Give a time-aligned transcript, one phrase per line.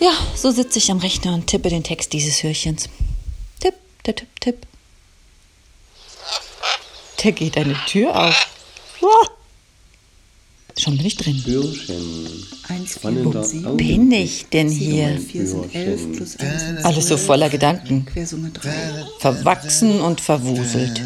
[0.00, 2.88] Ja, so sitze ich am Rechner und tippe den Text dieses Hörchens.
[3.60, 4.66] Tipp, tipp, tipp, tipp.
[7.22, 8.46] Da geht eine Tür auf.
[9.00, 9.37] Wow.
[10.78, 11.42] Schon bin ich drin.
[11.42, 12.46] Bürschen.
[12.68, 13.42] 1, Wann 4, denn da?
[13.44, 15.18] 7, Bin ich denn hier?
[15.18, 18.06] 4 sind 11, plus 1 sind Alles so 12, voller Gedanken.
[18.06, 18.70] Quersumme 3.
[19.18, 21.02] Verwachsen und verwuselt.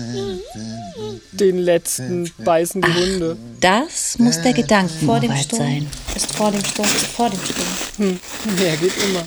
[1.32, 3.38] Den letzten beißen die Hunde.
[3.60, 4.54] Das muss der
[5.06, 5.86] vor dem Sturm sein.
[6.14, 8.18] ist vor dem Sturm ist vor dem Sturm.
[8.58, 9.26] Mehr geht immer.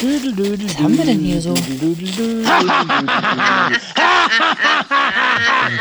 [0.00, 1.54] Was haben wir denn hier so?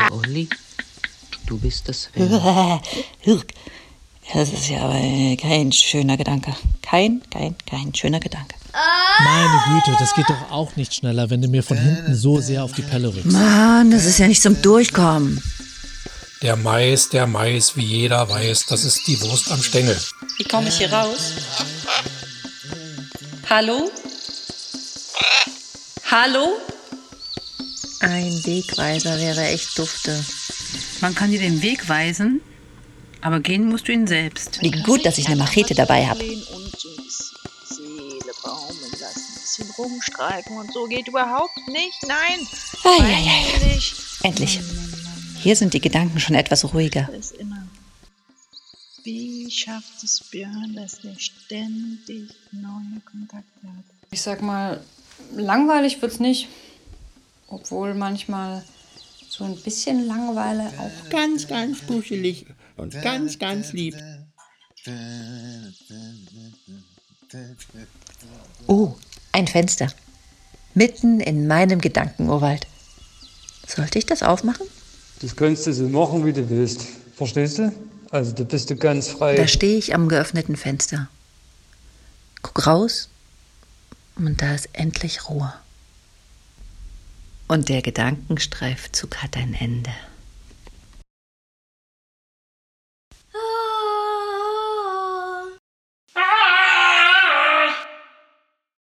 [0.10, 0.48] Olli,
[1.46, 2.10] du bist das
[3.20, 3.46] Hirk.
[4.34, 6.54] Das ist ja aber kein schöner Gedanke.
[6.82, 8.56] Kein, kein, kein schöner Gedanke.
[9.24, 12.64] Meine Güte, das geht doch auch nicht schneller, wenn du mir von hinten so sehr
[12.64, 13.32] auf die Pelle rückst.
[13.32, 15.42] Mann, das ist ja nicht zum Durchkommen.
[16.44, 20.00] Der Mais, der Mais, wie jeder weiß, das ist die Wurst am Stängel.
[20.38, 21.34] Wie komme ich hier raus?
[23.50, 23.90] Hallo?
[26.12, 26.48] Hallo?
[28.02, 30.24] Ein Wegweiser wäre echt dufte.
[31.02, 32.42] Man kann dir den Weg weisen,
[33.22, 34.62] aber gehen musst du ihn selbst.
[34.62, 36.24] Wie gut, dass ich eine Machete dabei habe.
[36.24, 42.04] und so ein bisschen Seele baumeln lassen, ein bisschen rumstreiken und so geht überhaupt nicht.
[42.08, 42.48] Nein,
[42.84, 43.80] Eieiei.
[44.24, 44.60] Endlich.
[45.42, 47.10] Hier sind die Gedanken schon etwas ruhiger.
[49.04, 53.86] Wie schafft es Björn, dass er ständig neue Kontakte hat?
[54.12, 54.84] Ich sag mal,
[55.34, 56.50] langweilig wird's nicht.
[57.48, 58.66] Obwohl manchmal
[59.30, 61.10] so ein bisschen Langeweile auch.
[61.10, 62.46] Ganz, ganz buschelig
[62.78, 63.96] und ganz, ganz lieb.
[68.68, 68.96] Oh,
[69.32, 69.88] ein Fenster.
[70.74, 72.68] Mitten in meinem Gedankenurwald.
[73.68, 74.68] Sollte ich das aufmachen?
[75.22, 76.86] Das kannst du so machen, wie du willst.
[77.16, 77.74] Verstehst du?
[78.12, 79.36] Also da bist du ganz frei.
[79.36, 81.10] Da stehe ich am geöffneten Fenster.
[82.42, 83.10] Guck raus
[84.16, 85.54] und da ist endlich Ruhe.
[87.48, 89.92] Und der Gedankenstreifzug hat ein Ende.